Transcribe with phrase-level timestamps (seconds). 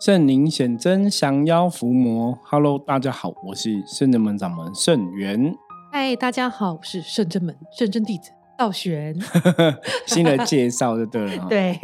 [0.00, 2.38] 圣灵显真，降妖伏魔。
[2.44, 5.54] Hello，大家好，我是圣真门掌门圣元。
[5.92, 9.14] 嗨，大家好，我是圣真门圣真弟子道玄。
[10.08, 11.46] 新的介绍就对了。
[11.50, 11.78] 对。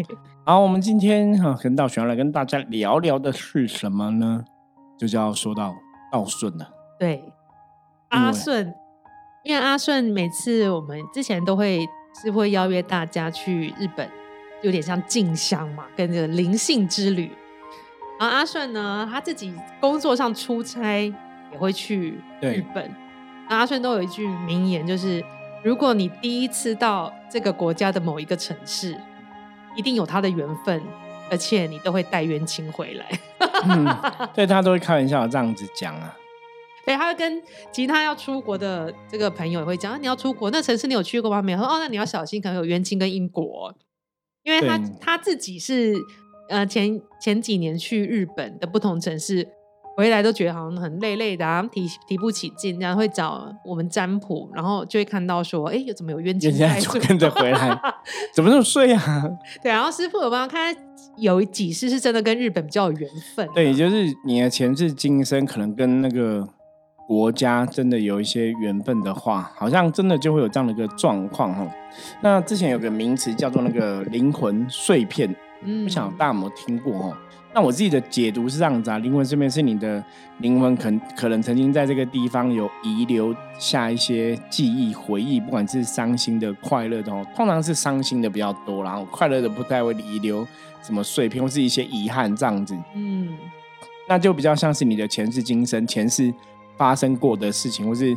[0.47, 4.43] 好，我们今天哈跟道玄要来跟大家聊聊的是什么呢？
[4.97, 5.75] 就叫说到
[6.11, 6.71] 道顺了。
[6.99, 7.23] 对，
[8.09, 8.75] 阿顺，
[9.45, 11.87] 因为阿顺每次我们之前都会
[12.23, 14.09] 是会邀约大家去日本，
[14.63, 17.31] 有点像进香嘛，跟着灵性之旅。
[18.19, 21.13] 然后阿顺呢，他自己工作上出差
[21.53, 22.91] 也会去日本。
[23.49, 25.23] 阿顺都有一句名言，就是
[25.63, 28.99] 如果你第一次到这个国家的某一个城市，
[29.77, 30.83] 一定有他的缘分，
[31.31, 33.07] 而且你都会带冤亲回来。
[34.35, 36.17] 对他都会开玩笑这样子讲啊。
[36.87, 41.43] 对，他会跟其他要出国的这个朋友也会讲，啊你要出国，那城市你有去过吗？
[41.43, 41.59] 没有。
[41.61, 43.75] 哦，那你要小心，可能有冤亲跟因果。
[44.43, 45.95] 因为他他自己是。
[46.49, 49.49] 呃，前前几年去日本的不同城市，
[49.97, 57.81] 回来都觉得好像很累累的，啊，提提不起劲，然后会找我们占卜，然后就会看到说，哎，有怎么有冤亲债主跟着回来？
[58.35, 59.29] 怎么那么睡啊？
[59.63, 60.77] 对，然后师傅有帮他看，
[61.17, 63.49] 有几世是真的跟日本比较有缘分。
[63.55, 66.47] 对，就是你的前世今生可能跟那个
[67.09, 71.67] 国家真的有一些缘分的话，好像真的就会有这样的一个状况哈。
[72.21, 75.35] 那之前有个名词叫做那个灵魂碎片。
[75.85, 77.17] 不晓得大家有没有听过哦？
[77.55, 80.05] 那我自己的解读是这样子啊，灵魂这边是你的
[80.41, 90.47] 灵魂，可可能曾经在这个地方有遗留下一些记忆、回忆，不管是伤心的、快乐的哦，通常是伤心的比较多，然后快乐的不太会遗留
[90.83, 92.77] 什么碎片或是一些遗憾这样子。
[92.95, 93.35] 嗯，
[94.07, 96.33] 那就比较像是你的前世今生、前世
[96.77, 98.15] 发生过的事情，或是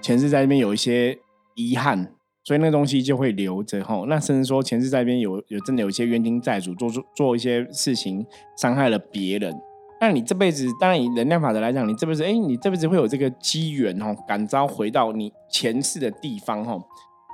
[0.00, 1.16] 前世在那边有一些
[1.54, 2.12] 遗憾。
[2.42, 8.24] 所以那东西就会留着哈，那甚至说前世在边有有真的有一些冤亲债主做做做一些事情
[8.56, 9.54] 伤害了别人，
[10.00, 16.82] 那你这辈子当然以能量法则来讲，你这辈子哎，你这辈子会有这个机缘哦，感召回到你前世的地方哦，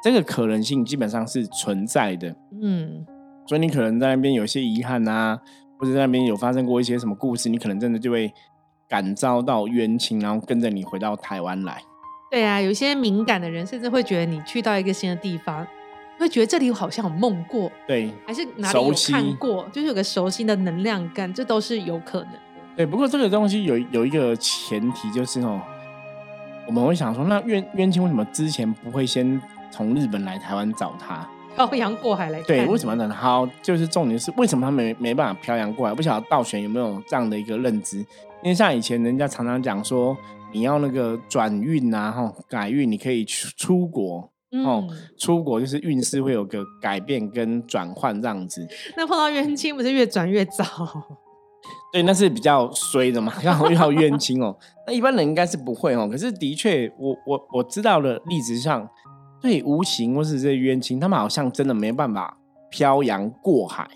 [0.02, 3.06] 这个可能性基本上是存在的，嗯，
[3.46, 5.40] 所以你可能在那边有些遗憾啊，
[5.78, 8.32] 或者在那边有发生过一些什么故事，你可能真的就会
[8.88, 11.80] 感召到冤亲，然后跟着你回到台湾来。
[12.28, 15.64] 对啊，有一些敏感的人，甚至会觉得你去到一个新的地方，
[16.18, 22.38] 会觉得这里好像有梦过，对，还是哪里有看过，就是有个熟悉的能量感，这都是有可能的。
[22.76, 25.60] 对，不过这个东西有有一个前提，就是哦，
[26.66, 32.42] 我们会想说，那冤冤亲为什么之前不会先从日本来台湾找他，漂洋过海来？
[32.42, 33.08] 对，为什么呢？
[33.14, 35.94] 好，就是重点是为什么他没没办法漂洋过海？
[35.94, 37.98] 不晓得道玄有没有这样的一个认知？
[38.42, 40.16] 因为像以前人家常常讲说。
[40.56, 44.32] 你要那个转运啊，哈，改运，你可以出出国，
[44.64, 48.66] 哦，出国就是运势会有个改变跟转换这样子。
[48.96, 50.64] 那碰到冤亲不是越转越糟？
[51.92, 54.56] 对，那是比较衰的嘛， 刚好遇到冤亲哦。
[54.86, 56.08] 那一般人应该是不会哦。
[56.10, 58.88] 可是的确，我我我知道的例子上，
[59.42, 62.38] 对无形或是这些冤亲，他们好像真的没办法
[62.70, 63.86] 漂洋过海。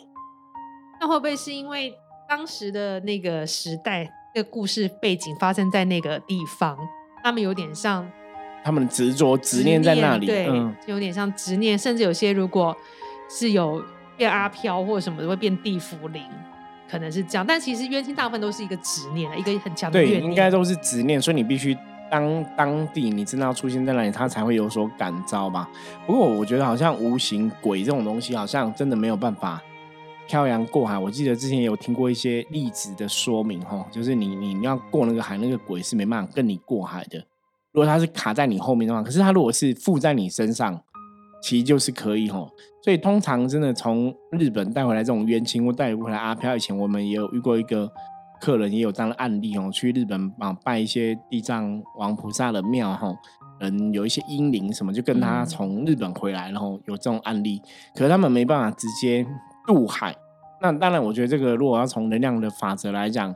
[1.01, 1.95] 那会不会是因为
[2.29, 4.11] 当时的那个时代？
[4.33, 6.79] 这个故事背景发生在那个地方，
[7.23, 8.09] 他们有点像
[8.63, 10.49] 他们的执着执念在那里，对，
[10.87, 12.77] 有点像执念，甚至有些如果
[13.29, 13.83] 是有
[14.17, 16.23] 变阿飘或者什么的，会变地府灵，
[16.89, 17.45] 可能是这样。
[17.45, 21.77] 但其实冤亲大部分都是一个执念，一个很强的对，应该都是执念，所以你必须
[22.09, 25.69] 当当地你真的要出现在那里，他才会有所感召吧。
[26.07, 29.61] 不过我觉得好像无形鬼这种东西，好像真的没有办法。
[30.31, 37.19] 漂洋过海，我记得之前有听过一些例子的说明，哈，就是你你要过那个海，那个鬼是没办法跟你过海的。
[37.73, 40.81] 如果他是卡在你后面的话，可是他如果是附在你身上，
[41.43, 42.49] 其实就是可以，哈。
[42.85, 47.91] 所以通常真的从日本带回来这种冤亲，或带回来阿飘，以前我们也有遇过一个
[48.41, 53.13] 客人，也有这样的案例，哦，去日本啊拜一些地藏王菩萨的庙，哈，
[53.59, 57.61] 嗯，有一些阴灵什么，就跟他从日本回来，然后有这种案例，
[57.97, 59.27] 可是他们没办法直接。
[59.71, 60.13] 渡海，
[60.61, 63.33] 那当然，我觉得这个如果要从能量的法则来讲，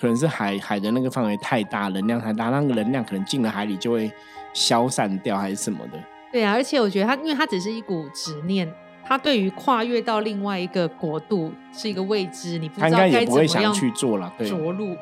[0.00, 4.10] 可能是海海的那个范围太大，能量太大，那个能量可能进了海里就会
[4.54, 5.98] 消散掉，还是什么的。
[6.32, 8.66] 对啊，而且我觉得它，因为它只是一股执念，
[9.04, 14.32] 它对于跨越到另外一个国度是一个未知，你不知道该怎么样去做了。
[14.38, 14.96] 着陆，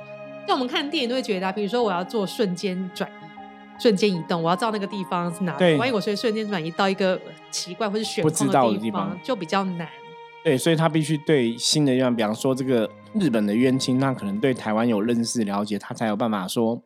[0.49, 7.19] 像我们看电影都会觉得，比如说我要做瞬间转移、瞬间移动，我要知道那个地方是哪里，万一我所以瞬间转移到一个
[7.53, 9.87] 奇怪或者悬空的地方，就比较难。
[10.45, 16.83] 对，所以他必须对新的地方，比方说这个日本的冤亲，那可能对台湾有认识了解，他才有办法说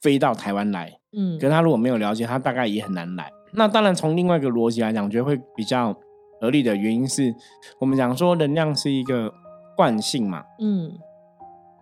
[0.00, 0.92] 飞到台湾来。
[1.16, 3.30] 嗯，可是他如果没有了解，他大概也很难来。
[3.52, 5.92] 那当然，从另外一个逻辑来讲，我觉得会比较
[6.40, 7.34] 合理的原因是，
[7.80, 9.32] 我们讲说能量是一个
[9.76, 10.44] 惯性嘛。
[10.60, 10.92] 嗯，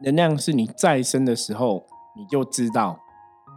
[0.02, 1.84] 能量是你再生的时候
[2.16, 2.98] 你就知道。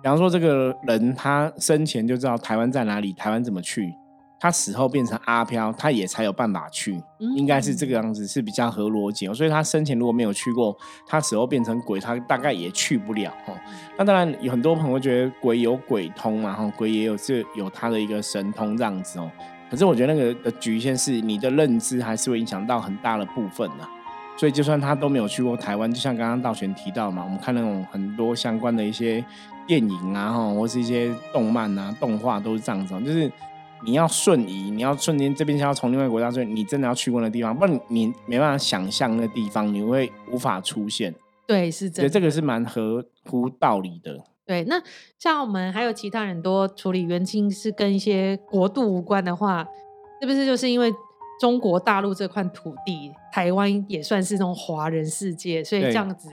[0.04, 3.94] 比方说，这个人他生前就知道台湾在哪里，台湾怎么去。
[4.40, 7.02] 他死后变成阿飘，他也才有办法去，
[7.36, 9.28] 应该是这个样子，是比较合逻辑。
[9.28, 13.32] 哦所以他生前如果没有去过，他死后变成鬼，他大概也去不了。
[13.48, 13.58] 哦，
[13.98, 19.32] 那当然有很多朋友觉得鬼有鬼通嘛，哈，鬼也有是有他的一个神通这样子哦。
[19.72, 23.88] 可是我觉得那个的局限是你的认知还是会影响到很大的部分呢。
[24.38, 29.26] 所以就算他都没有去过台湾，就像刚刚道玄提到嘛，我们看那种很多相关的一些
[29.66, 33.32] 电影啊，哈，或是一些动漫啊、动画都是这样子，就是。
[33.86, 41.14] 你要瞬移，你要瞬间这边想要从另外一个国家，所以你真的要去过那地方，不然你没办法想象那地方，你会无法出现。
[41.46, 42.10] 对，是这。
[42.10, 44.20] 这个是蛮合乎道理的。
[44.46, 44.82] 对，那
[45.20, 49.66] 像我们还有其他很多处理冤亲是跟一些国度无关的话，
[50.20, 50.92] 是不是就是因为
[51.40, 56.30] 中国大陆这块土地，台湾也算是那种华人世界，所以这样子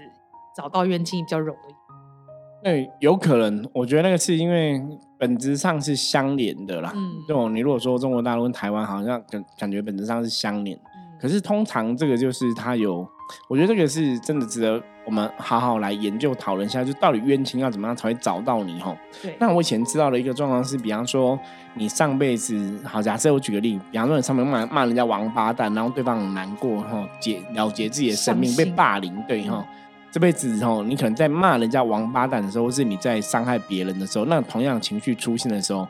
[0.56, 2.64] 找到冤亲比较容易？
[2.64, 4.82] 对，有可能，我觉得那个是因为。
[5.24, 10.78] 本质上是相连的啦，嗯，就你如果说中国大陆跟台湾好像感感觉本质上是相连，
[11.18, 13.08] 可是通常这个就是它有，
[13.48, 18.94] 我觉得这个是真的值得我们好好来研究讨论一下，就到底冤亲要怎么样才会找到你吼？
[19.22, 21.40] 对，那我以前知道的一个状况是，比方说
[21.72, 29.66] 你上辈子，好假设我举个例，比方说你上面骂骂人家王八蛋，然后对方很难过哈，解了结自己的生命被霸凌，对哈。
[30.14, 35.88] 这辈子哦，你可能在骂人家王八蛋的时候，或是你在伤害别人的时候，那同样情绪出现的时候，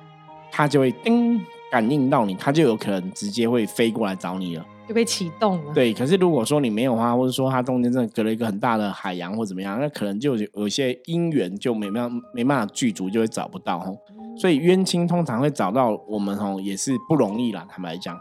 [0.50, 1.38] 他就会叮
[1.70, 5.74] 感应到你，他就有可能直接会飞过来找你了，就被启动了。
[5.74, 13.94] 对，可是如果说你没有话，或者说他中间真的隔了一个很大的海洋或怎么样，那可能就有些因缘就没办没办法具足，就会找不到哦。
[14.38, 18.18] 所以冤亲通常会找到我们哦，也是不容易啦，坦白讲。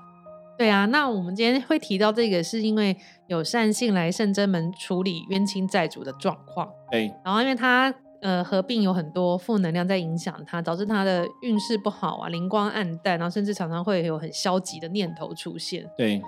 [0.55, 2.95] 对啊，那我们今天会提到这个，是因为
[3.33, 6.69] 有善信来圣真门处理冤亲债主的状况。
[6.91, 15.83] 对，然后因为他呃合并有很多负能量在影响他，导致他的运势不好啊，灵光暗淡，然后甚至常常会有很消极的念头出现。
[15.97, 16.21] 对，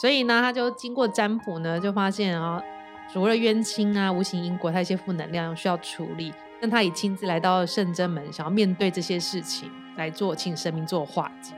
[0.00, 2.62] 所以呢，他就经过占卜呢，就发现啊，
[3.12, 11.52] 除了冤亲啊、无形因果，他一些负能量需要处理，但他也亲自来到圣真门，想要面对这些事情来做，请神明做化解，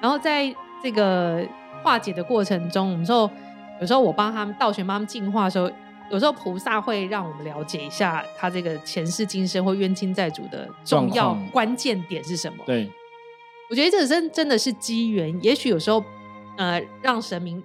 [0.00, 0.54] 然后在。
[0.84, 1.46] 这个
[1.84, 3.30] 化解的过程中，我们说
[3.80, 5.70] 有时候我帮他们道玄帮他们净化的时候，
[6.10, 12.58] 有时候菩萨会让我们了解一下他这个前世今生或冤亲债主的重要关键点是什么。
[12.66, 12.90] 对，
[13.70, 15.38] 我觉得这真真的是机缘。
[15.42, 16.02] 也许有时候，
[16.56, 17.62] 呃，让神明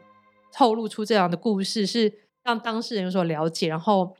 [0.54, 2.12] 透露出这样的故事，是
[2.44, 4.16] 让当事人有所了解，然后，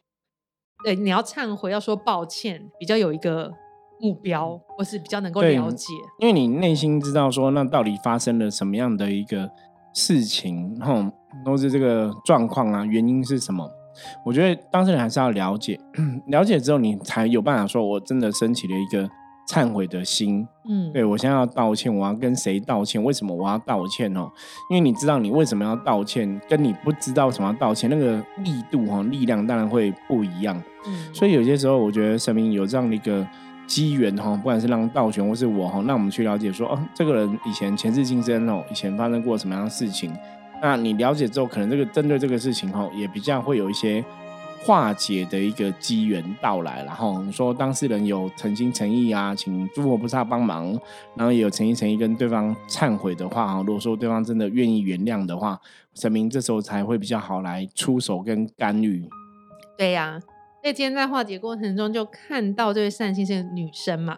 [0.84, 3.54] 对，你要忏悔，要说抱歉，比较有一个。
[4.00, 9.50] 目标，或是比较能够了解，因为你内心知道说，那到底发生了什么样的一个
[9.92, 11.12] 事情，哈，
[11.46, 13.70] 都是这个状况啊，原因是什么？
[14.24, 15.80] 我觉得当事人还是要了解，
[16.28, 19.10] 了解之后，你才有办法说，我真的升起了一个
[19.50, 23.04] 忏悔的心，嗯，对我现在要道歉，我要跟谁道歉？
[23.04, 24.30] 为什么我要道歉哦？
[24.70, 33.26] 因为你知道你为什么要道歉，跟你不知道什么要道歉，那个力度哈，力量当然会不一样，嗯，所以有些时候，我觉得神明有这样的一个。
[33.68, 40.10] 机缘哈，不管是让道玄或是我哈，那我们去了解说，哦，这个人以前前世今生哦，以前发生过什么样的事情？
[40.62, 44.04] 那你了解之后，可能这个针对这个事情哈，也比较会有一些
[44.64, 46.84] 化解的一个机缘到来。
[46.84, 50.68] 然后你说当事人有诚心诚意啊，请诸佛菩萨帮忙，
[51.16, 55.60] 然后也有诚心诚意跟对方忏悔的话哈，如果说对方真的愿意原谅的话，
[55.94, 59.08] 神明这时候才会比较好来出手跟干预。
[59.78, 60.20] 对呀。
[60.64, 64.18] 在今天在化解过程中，就看到这位善心是女生嘛，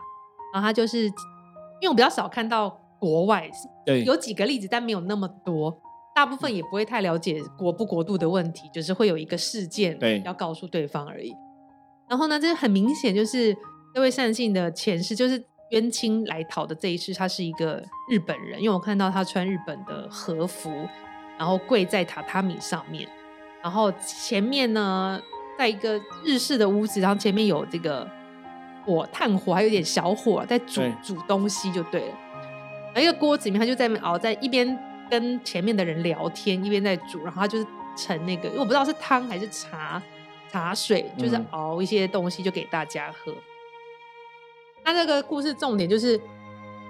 [0.52, 2.68] 然后她就是，因为我比较少看到
[2.98, 3.48] 国外，
[3.86, 5.80] 对，有几个例子，但没有那么多，
[6.20, 11.34] 大部分也不会太了解国不国度的问题，就是会有一个事件，对，要告诉对方而已。
[12.10, 13.56] 然后呢，这很明显就是
[13.96, 20.70] 这位善信的前世，就是冤亲来讨的这一世，他是一个日本人，因为我看到他穿日本的和服，
[21.38, 23.08] 然后跪在榻榻米上面，
[23.64, 25.22] 然后前面呢。
[25.58, 28.10] 在一个日式的屋子，然后前面有这个
[28.86, 32.16] 火炭火，还有点小火在煮煮东西，就对了。
[33.02, 34.66] 一个锅子里面，他就在熬，在一边
[35.10, 37.24] 跟前面的人聊天，一边在煮。
[37.24, 40.02] 然后他就是盛那个，因为我不知道是汤还是茶
[40.52, 43.34] 茶水，就是熬一些东西就给大家喝。
[44.84, 46.20] 那这个故事重点就是，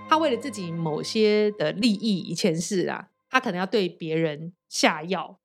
[0.08, 5.40] 他为了自己某些的利益，以前是啊，他可能要对别人下药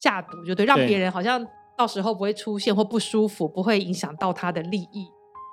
[0.00, 1.46] 下毒，就对，让别人好像。
[1.74, 5.08] 到时候不会出现或不舒服，不会影响到他的利益，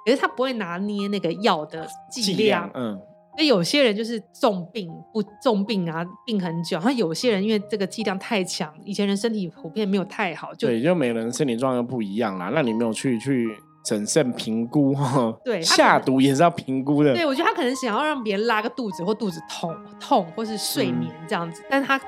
[0.05, 3.01] 可是他不会拿捏那个药的剂量，嗯，
[3.37, 6.77] 那有些人就是重病不重病啊，病很久。
[6.77, 12.51] 然后有些人因为这个剂量太强，以前人身体普遍没有太好，就对，就每个人身体状况不一样啦。
[12.53, 13.47] 那你没有去去
[13.85, 15.33] 审慎评估哈？
[15.45, 17.13] 对， 下毒也是要评估的。
[17.13, 21.99] 对，我觉得他可能想要让别人拉个肚子或肚子痛痛，或是睡眠这样子，但是他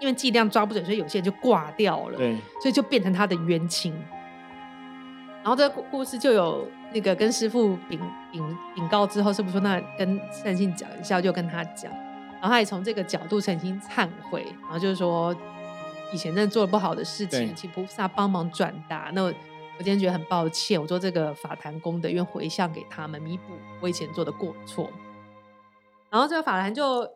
[0.00, 2.16] 因为剂量抓不准，所以有些人就挂掉了。
[2.16, 3.92] 对，所以就变成他的冤亲。
[5.42, 8.00] 然后这个故事就有那个跟师傅禀
[8.32, 11.92] 禀禀告之后，师傅说那跟善信讲一下，就跟他讲，
[12.32, 15.34] 然后他也从这个角度诚心忏悔，然后就是说
[16.12, 19.10] 以前真的做了不好的事情，请菩萨帮忙转达。
[19.14, 19.32] 那我
[19.78, 24.90] 今天觉得很抱歉，我做这个法坛功德，愿回向给他们，弥补我以前做的过错。
[26.10, 27.08] 然后这个法坛就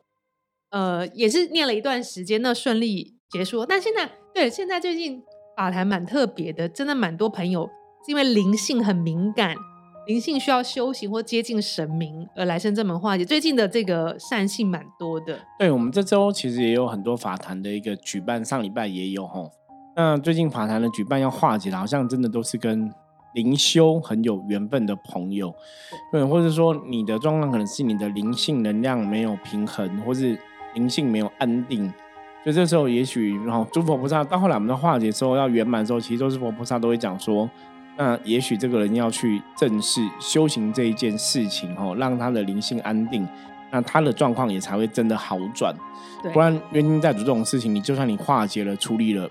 [0.70, 3.66] 呃也是念了一段时间，那顺利结束。
[3.66, 5.20] 但现在对现在最近
[5.56, 7.68] 法坛蛮特别的，真的蛮多朋友。
[8.04, 9.56] 是因为灵性很敏感，
[10.06, 13.24] 灵性需要修行或接近神明而来生这门化解。
[13.24, 15.38] 最近的这个善性蛮多的。
[15.58, 19.50] 对我们这周其实也有很多法坛的一个举办，上礼拜也有吼。
[19.96, 22.92] 那最近法坛的举办要化解的，好像真的都是跟
[23.32, 25.54] 灵修很有缘分的朋友，
[26.12, 30.38] 对，或者说你的状况可能是你的灵性能量没有平衡，或是
[30.74, 31.90] 灵性没有安定。
[32.42, 37.48] 所以这时候也许，然后诸佛菩萨到后来我们的化解之后要圆满的时候，其实都是佛菩萨都会讲说。
[37.96, 43.24] 那也许这个人要去正视修行这一件事情哦，让他的灵性安定，
[43.70, 45.72] 那他的状况也才会真的好转。
[46.32, 49.28] 不然冤亲债主这种事情，你就算你化解了、处理了，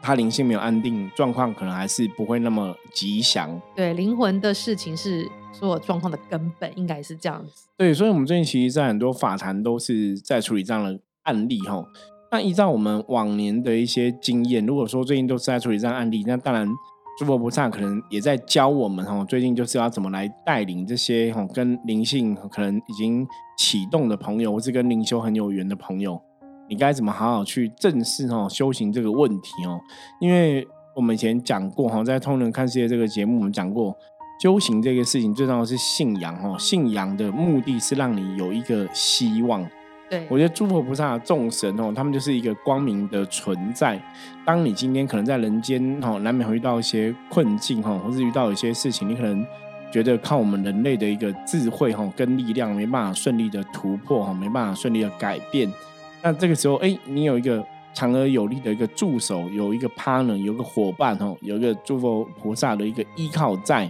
[0.00, 3.60] 他灵性没有安定，状况可能还是不会那么吉祥。
[3.74, 7.66] 对，灵魂的事情是所有状况的根本，应该是这样子。
[7.76, 11.84] 对，所以我们最近其实，在很多法坛都是在处理这样的案例哈。
[12.30, 16.72] 那依照我们往年的一些经验，如果说最近都是在处理这样案例，那当然。
[17.20, 26.18] 诸佛菩萨可能也在教我们哈，最近就是要怎么来带领这些哈跟灵性可能已经启动的朋友，或是跟灵修很有缘的朋友，
[26.66, 29.78] 你该怎么好好去正视哈修行这个问题哦？
[30.18, 33.94] 因为我们以前讲过哈，在《通人看世界》这个节目，我们讲过
[34.42, 39.62] 修行这个事情最重要是信仰哦，信仰的目的是让你有一个希望。
[40.10, 43.96] 对，我觉得诸佛菩萨、众神哦，他们就是一个光明的存在。
[44.44, 49.46] 当你今天可能在人间哦，难免会遇到一些困境哈，或是遇到一些事情，你可能
[49.92, 55.72] 觉得靠我们人类的一个智慧哈跟力量没办法顺利的突破哈，没办法顺利的改变。
[56.20, 57.64] 那这个时候，哎，你有一个
[57.94, 63.88] 强而有力的一个助手，有一个 partner，有个伙伴哦，有一个诸佛菩萨的一个依靠在。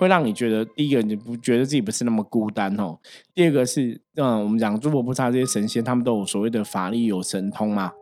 [0.00, 2.98] 会让你觉得，第一个你不觉得自己不是那么孤单哦。
[3.34, 7.92] 第二个是，嗯，我们讲诸佛菩萨这些神仙，他们都有所谓的法力有神通嘛。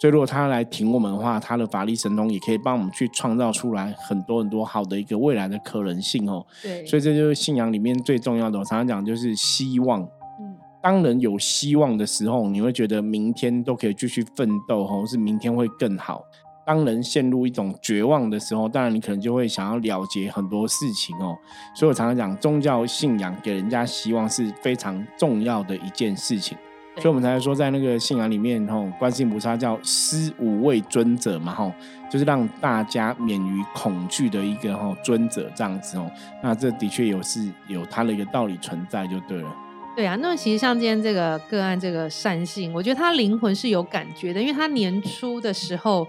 [0.00, 6.44] 所以如果他来挺我们的话，他的法力神通也可以帮我们去创造出来很多很多好的一个未来的可能性哦。
[6.60, 8.58] 对，所以这就是信仰里面最重要的。
[8.58, 10.02] 我常常讲就是希望。
[10.40, 16.24] 嗯，当人有希望的时候，你会觉得明天都可以继续奋斗，或是明天会更好。
[16.64, 21.36] 当人陷入一种绝望的时候，当然你可能就会想要了结很多事情哦。
[21.74, 26.56] 所以我常常讲，宗教信仰给人家希望是非常重要的一件事情。
[26.96, 31.72] 所以我们才说，在那个信仰里面，吼，观世音菩萨叫施五位尊者嘛，吼，
[32.08, 36.08] 就是让大家免于恐惧的一个吼尊者这样子哦。
[36.40, 39.56] 那这的确有是有它的一个道理存在，就对了。
[39.96, 46.06] 对啊，那其实像今天这个个案，这个善性，我觉得他灵魂是有感觉的，因为他年初的时候。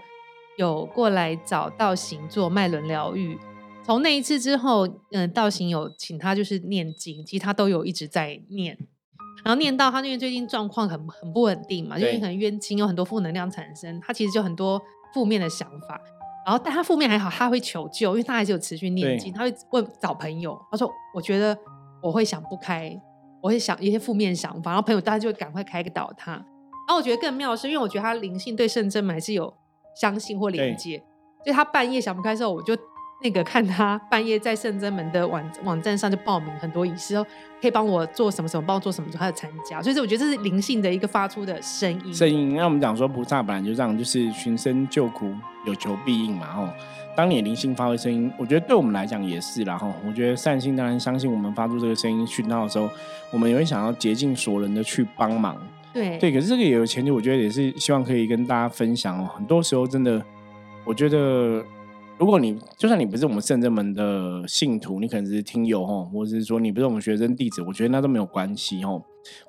[0.58, 3.38] 有过来找道行做脉轮疗愈，
[3.84, 8.78] 从那一次之后，嗯，道行有请他就是念经，其实他都有一直在念，
[9.44, 14.82] 然后念到他因为最近状况很很不稳定嘛，因为可能冤亲有很多负能量产生，他其实就很多
[15.14, 16.00] 负面的想法，
[16.46, 21.58] 然后但他负面还好，他会求救，因为他还是有持续念经，他会问找朋友，他说我觉得
[22.02, 22.98] 我会想不开，
[23.42, 29.54] 我会想一些负面想法，然后朋友大家就会赶快开导他，然后我觉得更妙的是，因为我觉得他灵性对圣真还是有。
[30.00, 30.98] 相信或连接，
[31.44, 32.78] 所以他半夜想不开的时候，我就
[33.24, 37.16] 那个看他 半夜在圣真门的网网站上就报名很多仪式，
[37.62, 39.82] 可以帮我做什么什么，帮我做什么，他就参加。
[39.82, 42.14] 所以我觉得这是灵性的一个发出的声音。
[42.14, 45.34] 声音，那我们讲说菩萨本来就这样，就是寻声救苦，
[45.66, 46.48] 有求必应嘛。
[46.54, 46.68] 吼，
[47.16, 49.78] 当你灵性发挥声音，我觉得对我们来讲也是啦。
[49.78, 52.90] 吼，我觉得善心当然相信我们发出这个声音讯号的时候，
[53.32, 55.58] 我们也会想要竭尽所能的去帮忙。
[55.96, 59.30] 对对，可是这个也有前提，我觉得也是希望可以跟大家分享哦。
[59.34, 60.22] 很多时候真的，
[60.84, 61.64] 我觉得
[62.18, 69.02] 如果你就算你不是我们圣真门的信徒，你可能是听友哦，或者是说你不是我们学生弟子，我觉得那都没有关系哦。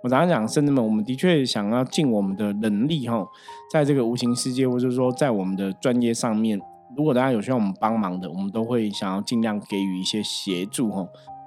[0.03, 3.27] 我常常讲圣真门，我们的确想要尽我们的能力哈，
[3.73, 6.61] 在这个无形世界，或者说在我们的专业上面，
[6.97, 11.07] 如果大家有需要我们帮忙的，我们都会想要尽量给予一些协助哈。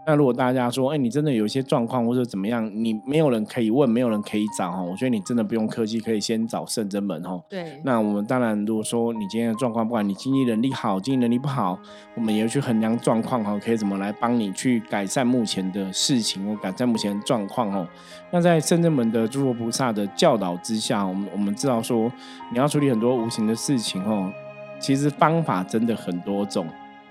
[0.09, 7.39] 那如果大家说，哎，你真的有一些状况或者怎么样，你没有人可以问，没有人可以找哈，我觉得你真的不用客气，可以先找圣真门哈。
[7.47, 7.79] 对。
[7.83, 11.77] 那我们当然，如果说你今天的状况，不管你经济能力好，经济能力不好，
[12.15, 17.87] 我们也去衡量状况哈，可以怎么来帮你去改善目前的事情或改善目前的状况哦。
[18.31, 22.11] 那在圣真门的诸佛菩萨的教导之下，我们我们知道说，
[22.51, 24.33] 你要处理很多无形的事情哦，
[24.79, 26.65] 其实方法真的很多种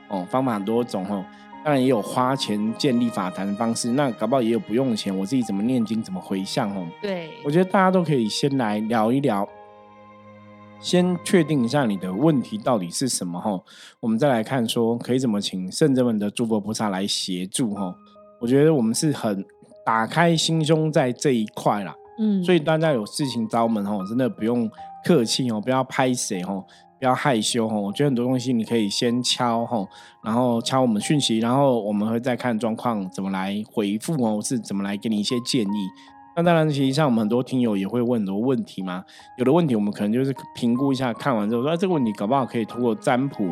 [0.09, 1.25] 哦，方法很多种哦。
[1.69, 6.89] 当然也有花钱建立法坛的方式，那搞不好也有不用钱，我自己怎么念经怎么回向哦。
[7.03, 9.47] 对，我觉得大家都可以先来聊一聊，
[10.81, 13.63] 先确定一下你的问题到底是什么哈，
[14.01, 17.95] 我们再来看说可以怎么请圣者们的诸佛菩萨来协助哈。
[18.41, 19.45] 我觉得我们是很
[19.85, 24.67] 打开心胸在这一块啦，嗯，所以大家有事情找我们哦，真的不用
[25.09, 26.63] 客气哦，不要拍谁哦。
[27.01, 29.89] 不要害羞哦，我觉得很多东西你可以先敲哦，
[30.25, 35.89] 然后敲我们讯息，然后我们会再看状况怎么来回复哦，是怎么来给你一些建议。
[36.35, 39.05] 那当然，其实像我们很多听友也会问很多问题嘛，
[39.37, 43.47] 有的问题我们可能就是评估一下，看完之后说这个问题搞不好可以通过占卜。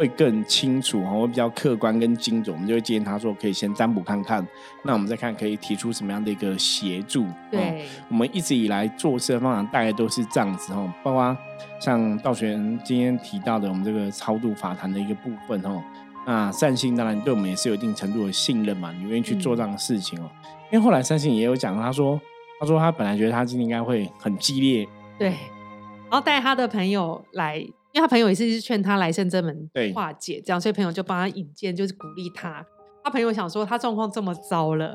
[0.00, 4.42] 会更清楚哈，会比较客观跟精准，我们就会建议他说可以先占卜看看，
[4.82, 7.26] 那我们再看可以提出什么样的一个协助。
[7.50, 11.36] 对，我们一直以来做事的方法大概都是这样子哈，包括
[11.78, 15.84] 像道玄今天提到的我们这个超度法坛的一个部分哈，
[16.26, 20.30] 那善信当然对我们也是有一定程度的信任嘛，你愿意去做这样的事情哦。
[20.72, 22.18] 因为后来善信也有讲，他说
[22.58, 24.88] 他说他本来觉得他今天应该会很激烈，
[25.18, 27.62] 对，然后带他的朋友来。
[27.92, 32.64] 因为他朋友也是劝他来圣真门化解，这样，所以朋友就帮他引荐，就是鼓励他。
[33.02, 34.88] 他朋友想说他状况这么糟了，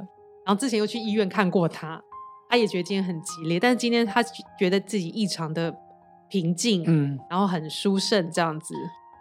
[0.45, 2.01] 然后之前又去医院看过他，
[2.49, 4.23] 他也觉得今天很激烈，但是今天他
[4.57, 5.75] 觉得自己异常的
[6.29, 8.73] 平静，嗯，然后很舒胜这样子。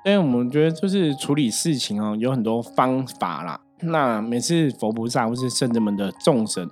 [0.04, 3.60] 因为我们觉得就是处理事情哦，有很多方法啦。
[3.80, 6.68] 那每次佛菩萨或是圣人们的众神，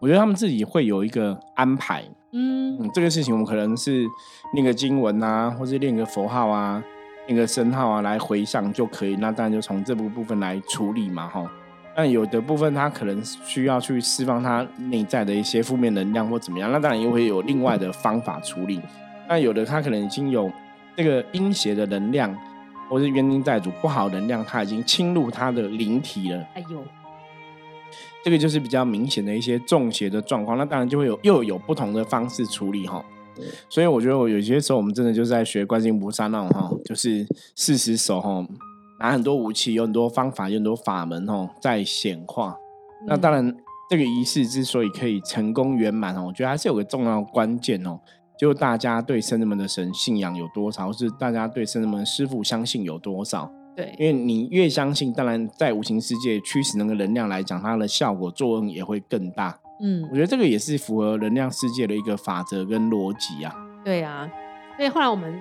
[0.00, 2.04] 我觉得他们自己会有一个安排。
[2.32, 4.06] 嗯，这个事情我们可能是
[4.52, 6.82] 念个经文啊，或是念个佛号啊，
[7.26, 9.16] 念个声号啊，来回向就可以。
[9.16, 11.50] 那当然就从这部部分来处理嘛，哈。
[11.96, 18.80] 那有的部分他可能需要去释放他内在的一些负面能量或怎么样，那当然又会有另外的方法处理。
[19.28, 20.50] 那有的他可能已经有
[20.96, 22.32] 这个阴邪的能量，
[22.88, 26.38] 或是冤亲债主不好能量，他已经侵入他的灵体了。
[26.54, 26.84] 哎呦。
[28.28, 33.02] 这个就是比较明显的一些中邪的状况，那当然就会有又有不同的方式处理哈。
[33.70, 38.46] 所以我觉得我有些时候我们真的就是在学观世音菩萨那种哈，就是四十手哈，
[39.00, 42.54] 拿很多武器，有很多方法，有很多法门哈，在显化。
[43.06, 43.56] 那当然，
[43.88, 47.98] 这个仪式之所以可以成功圆满哦，我觉得还是有个重要关键哦，
[48.38, 53.50] 就大家对圣人们的神信仰有多少，或是大家对圣人们师傅相信有多少。
[53.78, 59.56] 对，因为你越相信，当然在无形世界驱使那个能量来讲，它的效果作用也会更大。
[59.80, 63.54] 嗯，我觉得这个也是符合能量世界的一个法则跟逻辑啊。
[63.84, 64.28] 对啊，
[64.76, 65.40] 所以后来我们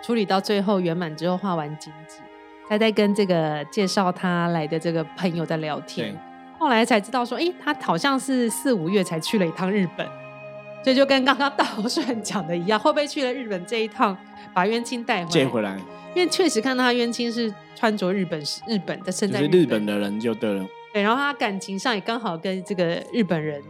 [0.00, 2.20] 处理到最后圆满之后，画完金子，
[2.68, 6.16] 才在跟这个介绍他来的这个朋友在聊天。
[6.60, 10.06] 后来才知道说，哎，他好像是四五月才去了一趟日本，
[10.84, 14.16] 所以就跟刚刚 道顺讲的一样，会不会去了日本这一趟，
[14.54, 15.30] 把冤亲带回来？
[15.30, 15.80] 接回来。
[16.14, 23.62] 因为确实看到他冤亲是穿着日本日本的身在日本的人就对了，对，然后他感情上也刚好跟这个日本人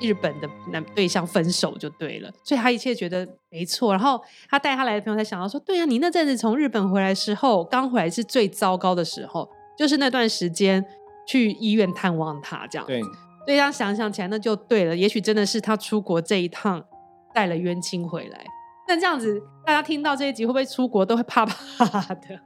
[0.00, 3.92] 日本的男对象分手就对了，所以他一切觉得没错。
[3.92, 10.84] 然后他带他来的朋友才想到说，对啊，你那阵子从日本回来时候，刚回来是最糟糕的时候，就是那段时间
[11.28, 12.84] 去医院探望他这样。
[12.86, 13.00] 对，
[13.46, 16.84] 所以他想想起来那就对了，也许真的是他出国这一趟
[17.32, 18.44] 带了冤亲回来。
[18.86, 21.54] 那这样子，大家听到这一集会不会出国都会怕怕
[22.14, 22.40] 的？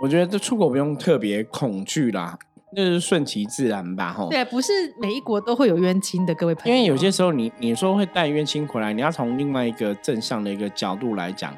[0.00, 2.38] 我觉得这出国不用特别恐惧啦，
[2.74, 4.28] 那是顺其自然吧，吼。
[4.30, 6.76] 对，不是每一国都会有冤亲的，各位朋友。
[6.76, 11.52] 因为有些时候，你你说会带冤亲回来，你要从另外一个正向的一个角度来讲，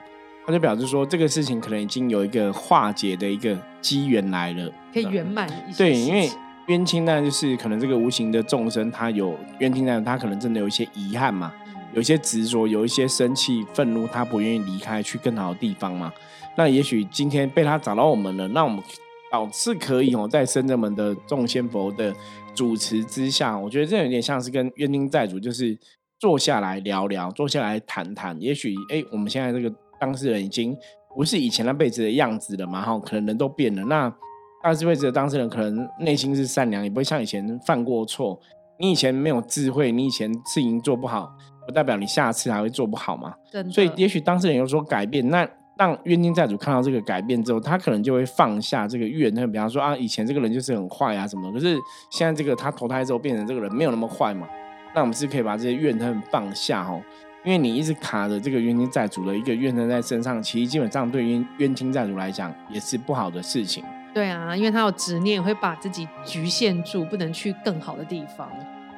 [0.47, 5.79] 那就表示说这个事情可能已经有一个化解的一个机缘来了，可以圆满一些。
[5.79, 6.31] 对，因为
[6.69, 11.53] 冤亲呢，就是可能这个无形的众生，他有冤亲呢，他可能真的有一些遗憾嘛。
[11.95, 16.13] 有一些执着，有一些生气、愤怒，他不愿意离开，去更好的地方嘛？
[16.57, 18.83] 那也许今天被他找到我们了，那我们
[19.31, 22.15] 导是可以哦，在深圳门的众仙佛的
[22.55, 25.79] 主持之下，我觉得这有点像是跟冤亲债主，就是
[26.19, 28.41] 坐下来聊聊，坐下来谈谈。
[28.41, 30.77] 也许哎，我们现在这个当事人已经
[31.17, 32.83] 不是以前那辈子的样子了嘛？
[32.83, 33.83] 哈，可能人都变了。
[33.85, 34.13] 那
[34.63, 38.39] 上这辈子的当事人可能内心是善良，也不会像以前犯过错。
[38.79, 41.31] 你以前没有智慧，你以前事情做不好。
[41.71, 43.35] 不代表你下次还会做不好嘛？
[43.73, 49.51] 所以也许当事人有所改变，那让冤亲债主看到这个改变之后，他可能就会放下这个怨恨。
[49.51, 51.79] 比方说啊，以前这个人就是很坏啊什么，可是
[52.11, 54.47] 现在这个他投胎之后变成这个人没有那么坏嘛，
[54.95, 57.01] 那我们是可以把这些怨恨放下哦。
[57.43, 63.83] 因为你一直卡着这个冤亲债主的一个怨恨在身上，其实基本上对冤冤亲债主来讲也是不好的事情。
[64.13, 68.47] 对啊，因为他有执念，会把自己局限住，不能去更好的地方。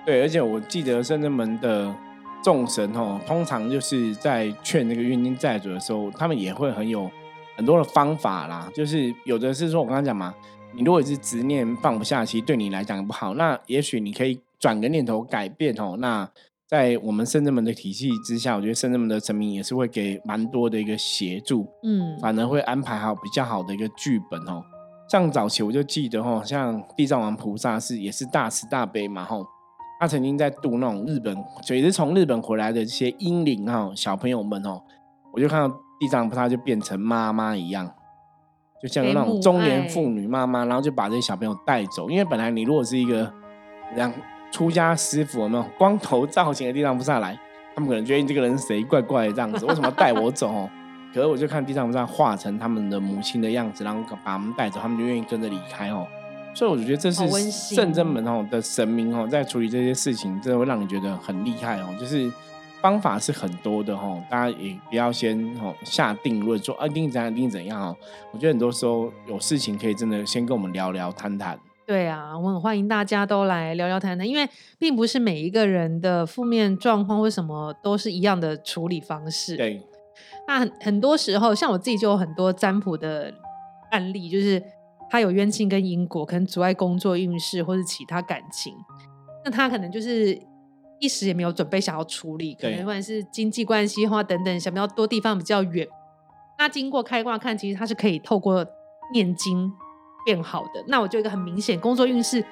[0.04, 1.94] 对，而且我记得圣真门的
[2.42, 7.10] 众神哦，通常就是在劝那个冤亲债主的时候，他们也会很有
[7.56, 8.70] 很多的方法啦。
[8.74, 10.34] 就是有的是说我刚刚讲嘛，
[10.74, 13.34] 你如果是执念放不下，其实对你来讲不好。
[13.34, 15.96] 那也许你可以转个念头改变哦。
[15.98, 16.28] 那
[16.66, 24.64] 在我们圣真门的体系之下，我觉得圣真门的神明也是会给蛮多的一个协助，嗯，反而会安排好比较好的一个剧本哦。
[25.08, 29.36] 像早期我就记得哦，像地藏王菩萨是也是大慈大悲嘛哈，
[30.02, 31.32] 他曾经在度那种日本，
[31.68, 34.82] 也是从日本回来的这些英灵哈小朋友们哦，
[35.32, 37.88] 我就看到地藏菩萨就变成妈妈一样，
[38.82, 43.32] 就像那种中年妇女妈妈，然后就把这些小朋友带走，因为本来你如果是一个
[43.94, 44.12] 让。
[44.50, 47.34] 出家师傅有没有光头造型的地藏菩萨来？
[47.74, 50.68] 他们可能觉得你这个人谁怪怪的这样子，为什么带我走哦？
[51.14, 56.06] 可是我就看地藏菩萨化成他们的母亲的样子，然后把他们带走，他们就愿意跟着离开哦。
[56.54, 61.88] 所以我就觉得这是圣真门哦的神明哦，在处理这些事情，真的会让你觉得很厉害哦。
[61.98, 62.30] 就是
[62.80, 67.96] 方法是很多的哦，大家也不要先哦下定论说啊一定怎样一定怎样哦。
[68.32, 71.58] 我觉得很多时候有事情可以真的先跟我们聊聊谈谈。
[71.84, 79.56] 对啊，我很欢迎大家都来聊聊谈谈，因为并不是每一个人的负面状况或什么都是一样的处理方式。
[79.56, 79.82] 对，
[80.46, 83.34] 那很很多时候，像我自己就有很多占卜的
[83.90, 84.62] 案例，就是
[85.12, 88.74] 他有冤亲跟因果，可能阻碍工作运势或是其他感情，
[89.44, 90.40] 那他可能就是
[90.98, 95.86] 一时也没有准备想要处理，可能不管是经济关系或等等，想要多地方比较远。
[96.58, 98.66] 那经过开挂看，其实他是可以透过
[99.12, 99.70] 念经。
[100.24, 102.44] 变好的，那我就一个很明显，工作运势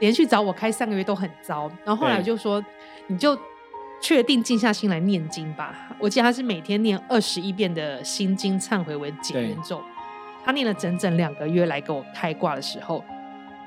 [0.00, 2.60] 连续找我开三个月都很糟，然后后来我就说，
[3.06, 3.38] 你就
[4.02, 5.96] 确定静下心来念经吧。
[6.00, 9.80] 我记得他是每天念二十一遍的心经忏悔为解缘咒，
[10.44, 13.02] 他念了整整两个月来给我开挂的时候，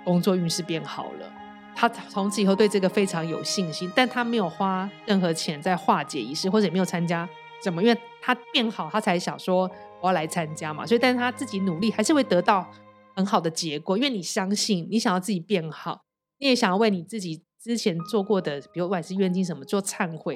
[0.04, 1.34] 工作运势变好了。
[1.76, 7.28] 他从此以后对这个非常有信心，但他没有花任何钱在化解仪式，或者也没有参加
[7.62, 9.70] 怎么，因为他变好，他才想说
[10.02, 10.86] 我要来参加嘛。
[10.86, 12.68] 所以，但是他自己努力还是会得到。
[13.16, 16.02] 很好的结果，因为你相信，你想要自己变好，
[16.38, 20.36] 你也想要为你自己之前做过的，比如不管是冤亲什么做忏悔。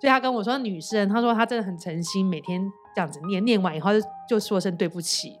[0.00, 2.60] 所以他跟我说，女生，他说他真的很诚心，每天
[2.92, 3.90] 这样子念，念完以后
[4.28, 5.36] 就说声对不起，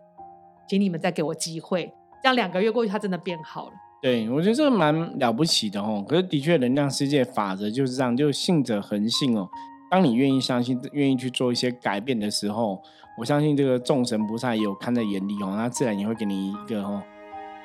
[0.68, 1.92] 请你们再给我机会。
[2.22, 3.72] 这样两个月过去，他真的变好了。
[4.02, 6.04] 对，我觉得这个蛮了不起的哦。
[6.08, 9.48] 可是的确，能量世界法则就是这样，就信者恒信哦。
[9.90, 12.80] 当你愿意相信，愿意去做一些改变的时候。
[13.20, 17.02] 我相信这个众神菩萨也有看在眼里哦，那自然也会给你一个哦，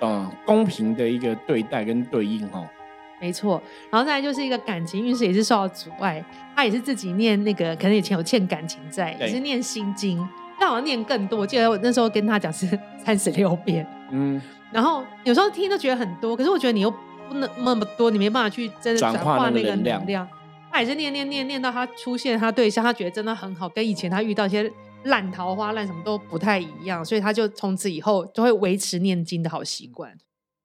[0.02, 2.68] 嗯，公平的一个对待跟对应哦。
[3.22, 3.62] 没错，
[3.92, 10.28] 然后再来就是一个感情运势也是受到阻碍，他也是自己念那个，可能以前有欠感情债，也是念心经，
[10.60, 11.40] 他好像念更多。
[11.40, 12.68] 我记得我那时候跟他讲是
[13.04, 16.92] 三十六遍，嗯，然后有时候听都觉得很多，可是我觉得你又
[17.28, 20.28] 不能那么多，你没办法去真的转化那个能量。
[20.72, 24.72] 他也是念念念念到他出现他对象，他觉得真的很好，跟以前他遇到一些。
[25.08, 30.18] 烂桃花烂什么都不太一样，所以他就从此以后就会维持念经的好习惯。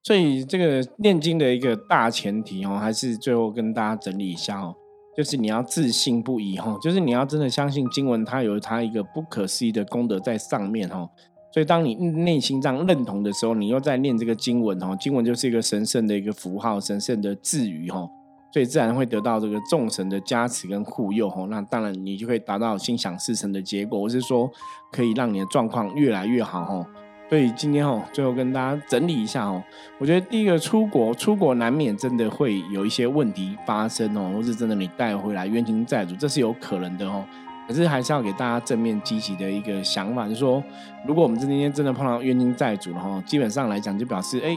[0.05, 4.77] 所以这个念经的一个大前提哦，还是最后跟大家整理一下哦，
[5.19, 11.11] 就是你要自信不疑哦，就是你要真的相信经文它有它一个不可思议的功德在上面哦。
[11.53, 18.09] 所以当你内心这样认同的时候，你又在念这个经文哦，经文就是一个神圣的一个符号，神圣的字语哦。
[18.53, 23.99] 所以自然会得到这个众神的加持跟护佑吼，那当然你就可以达到心想事成的结果。
[23.99, 24.49] 我是说，
[24.93, 26.87] 可以让你的状况越来越好吼。
[27.29, 29.63] 所以今天哦，最后跟大家整理一下哦，
[29.99, 37.25] 我觉得第一个出国，出国难免真的会有一些问题发生哦，或是真的你带回来冤亲债主，这是有可能的哦。
[37.67, 40.63] 可是还是要给大家正面积极的一个想法，就是说，
[41.07, 44.57] 如果我们今天真的碰到冤亲债主了哈，基本上来讲就表示哎。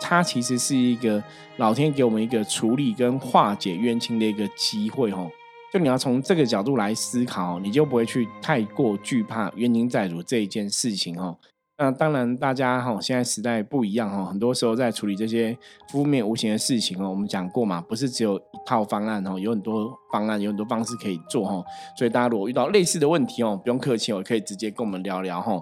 [0.00, 1.20] 它其实是一个
[1.56, 5.28] 老天给我们一个处理跟化解冤亲的一个机会，哈，
[5.72, 11.36] 就你要从这个角度来思考，你就不会去太过惧怕冤亲债主这一件事情，吼。
[11.80, 15.56] 那当然，大家哈现在时代不一样，哈，很多时候在处理这些
[15.88, 21.64] 负面无形的事情哦，我们讲过嘛，不是只有一套方案哦，有很多方案，有很多方式可以做，哈。
[21.96, 25.52] 所以大家如果遇到类似的问题哦，不用客气哦，可以直接跟我们聊聊，哈，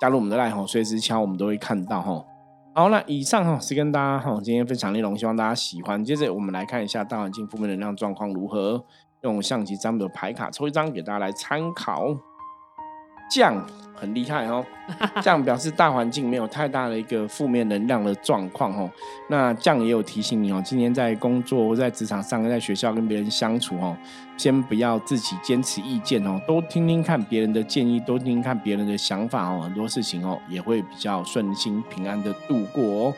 [0.00, 2.24] 加入我们的赖吼，随时敲，我们都会看到，哈。
[2.74, 6.02] 好，那以上哈是跟大家哈今天分享内容，希望大家喜欢。
[6.02, 8.82] 接着我们来看一下大环境负面能量状况如何，
[9.20, 12.16] 用象棋占卜的牌卡抽一张给大家来参考。
[13.30, 13.64] 降。
[13.98, 14.62] 很厉害哦，
[15.24, 18.90] 这样表示大环境没有太大的一个负面能量的状况哦。
[19.30, 23.96] 那这样也有提醒你哦，今天在工作或在职场上，在学校跟别人相处哦，
[24.36, 33.14] 先不要自己坚持意见哦，多听听看别人的建议，多听听看别人的想法哦，很多事情哦也会比较顺心平安的度过哦。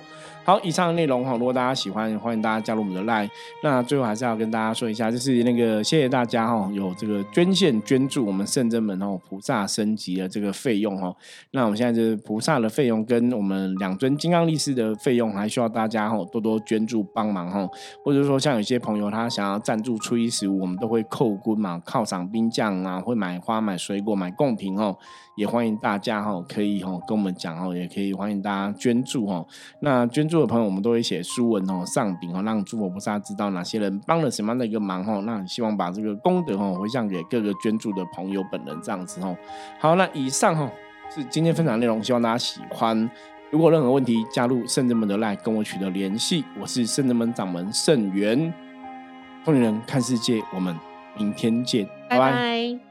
[0.48, 3.28] 好，以上的内容哈，如果大家喜欢，欢迎大家加入我们的 Line。
[3.62, 11.14] 那最后还是要跟大家说一下，就是那个谢谢大家哈，有这个捐献捐助我们圣真门哦菩萨升级的这个费用哦。
[11.50, 17.68] 那我们现在就是菩萨的费用跟我们两尊金刚力士的费用，还需要大家哈多多捐助帮忙哈。
[18.02, 24.96] 或者说像有些朋友他想要赞助初一十五，我们都会扣 quân 嘛，犒赏兵将啊，会买花、买水果、买贡品哦。
[25.36, 29.46] 也欢迎大家哈，可以哈跟我们讲哦，也可以欢迎大家捐助哦。
[29.82, 35.22] 那捐助的朋友，我们都会写书文哦，上禀哦，让诸佛菩萨知道哪些人帮了什么样的一个忙哦。
[35.26, 39.36] 那希望把这个功德哦回向给各个捐助的朋友本人这样子哦。
[39.78, 40.70] 好，那以上哈
[41.14, 43.10] 是今天分享内容，希望大家喜欢。
[43.50, 46.44] 如果任何问题，加入圣人门的 LINE 跟我取得联系。
[46.60, 48.52] 我是圣人门掌门圣元，
[49.42, 50.76] 通灵人看世界，我们
[51.16, 52.87] 明天见，拜拜。